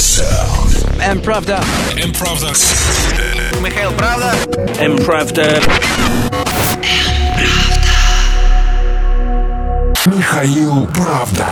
[0.00, 0.72] Sound.
[1.02, 1.62] М-правда.
[2.02, 2.48] М-правда.
[3.60, 4.32] Михаил Правда.
[4.80, 5.60] М-правда.
[10.06, 11.46] Михаил Правда.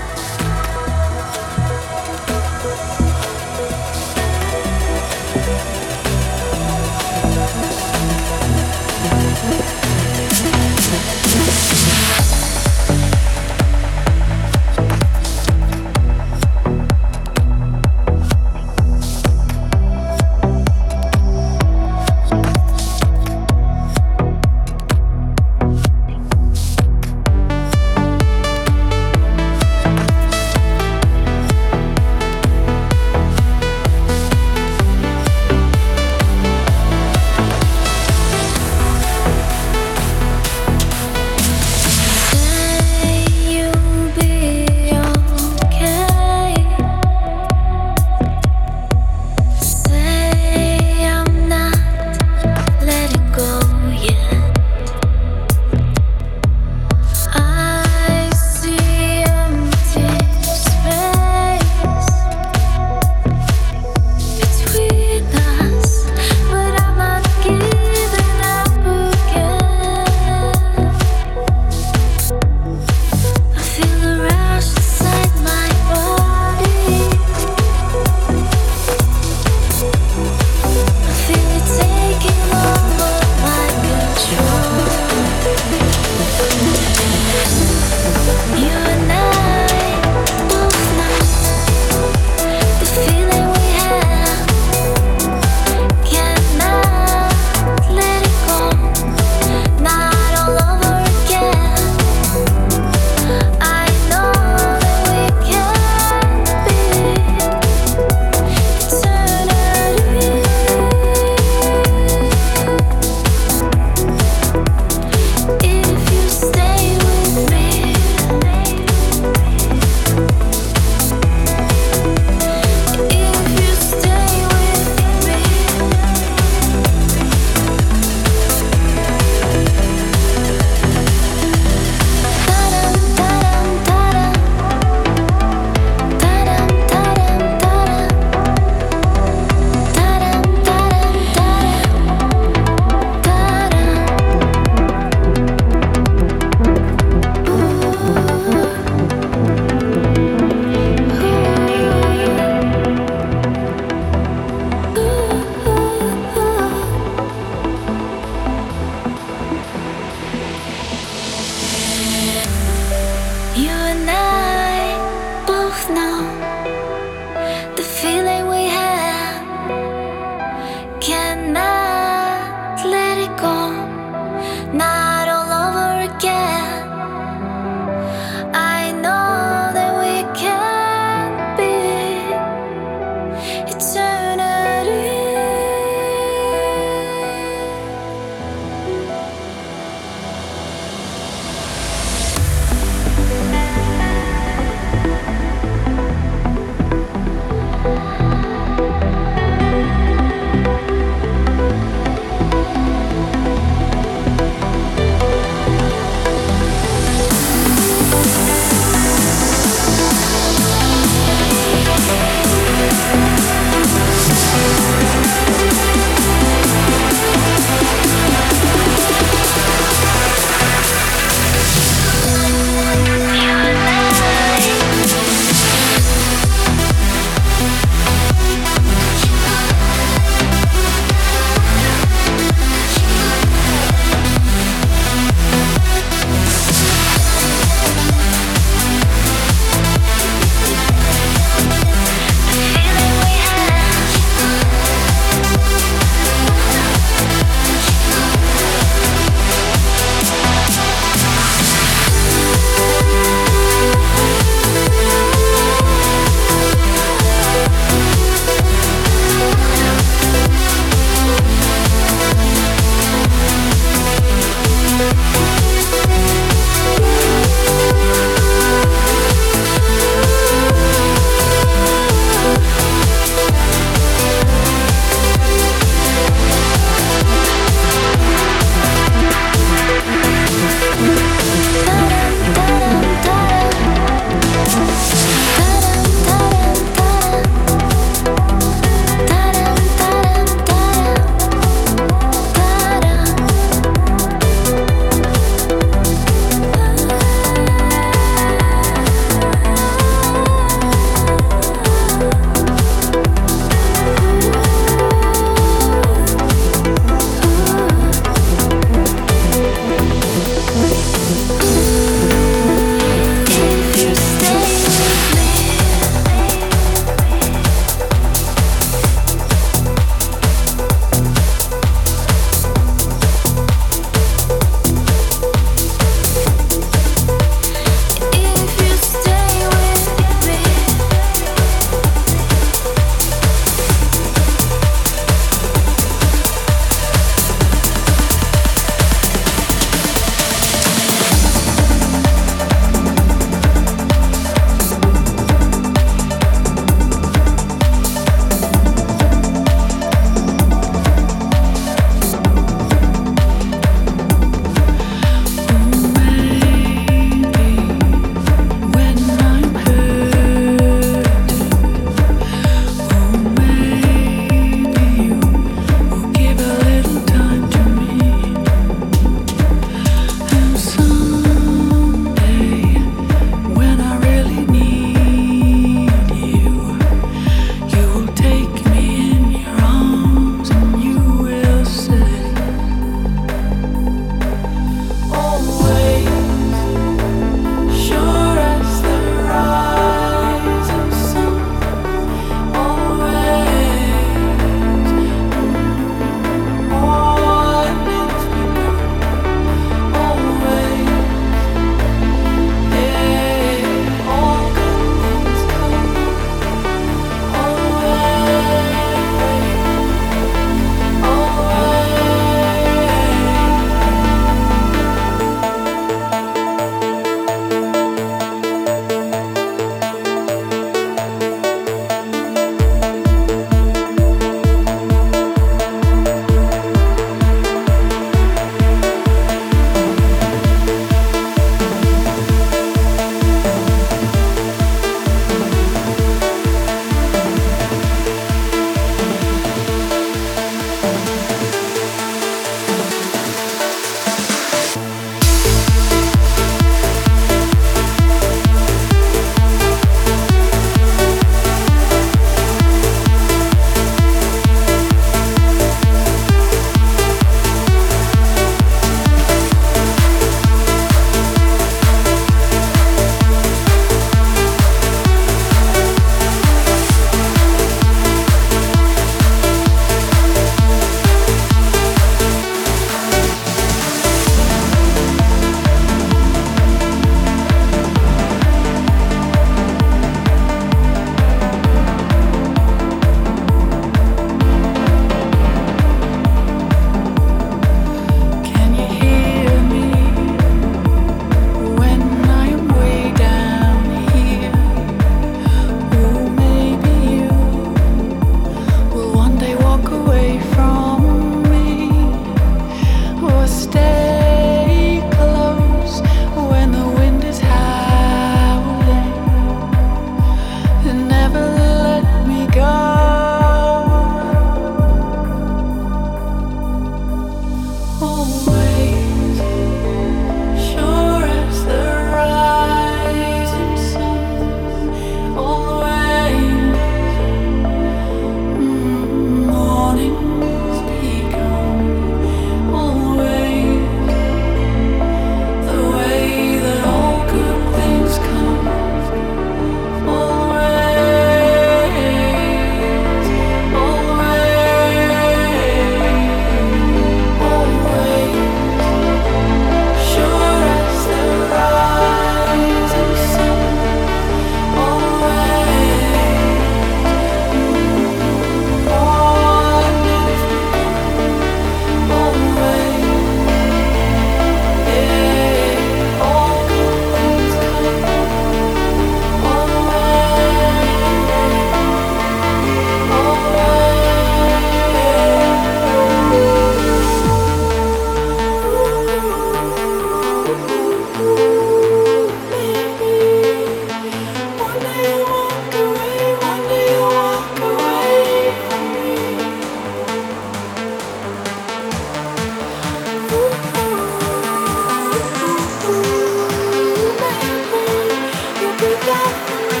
[599.31, 600.00] love.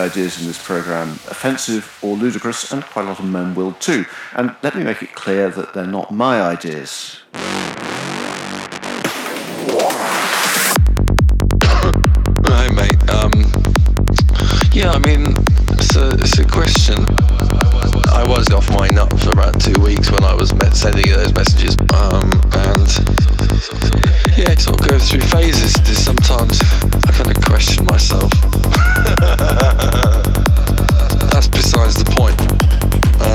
[0.00, 4.04] Ideas in this program offensive or ludicrous, and quite a lot of men will too.
[4.34, 7.20] And let me make it clear that they're not my ideas.
[12.46, 13.10] Hi, mate.
[13.10, 13.32] Um,
[14.72, 15.34] yeah, I mean,
[15.72, 17.04] it's a, it's a question.
[18.12, 21.34] I was off my nut for about two weeks when I was sending you those
[21.34, 21.76] messages.
[21.94, 23.89] Um, and
[24.36, 25.74] yeah, it sort of goes through phases.
[25.84, 26.60] There's sometimes
[27.06, 28.30] I kind of question myself.
[31.30, 32.38] That's besides the point.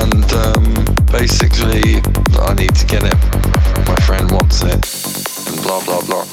[0.02, 0.64] And um,
[1.12, 2.02] basically,
[2.40, 3.16] I need to get it.
[3.88, 4.84] My friend wants it.
[5.48, 6.26] And blah, blah, blah.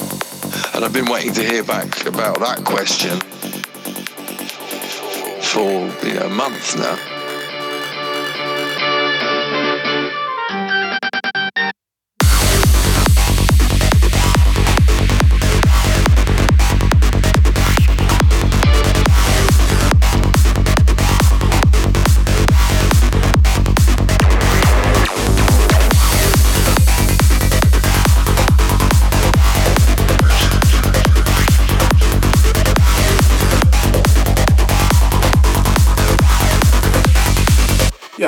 [0.75, 3.19] And I've been waiting to hear back about that question
[5.41, 7.12] for know, months now.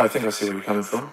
[0.05, 1.11] I think I see where you're coming from.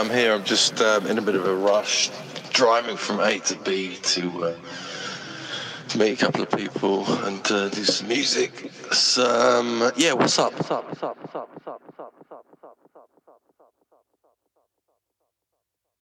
[0.00, 0.32] I'm here.
[0.32, 2.10] I'm just um, in a bit of a rush,
[2.54, 4.54] driving from A to B to uh,
[5.98, 8.70] meet a couple of people and uh, do some music.
[8.92, 10.54] So, um, yeah, what's up?
[10.54, 10.79] What's up?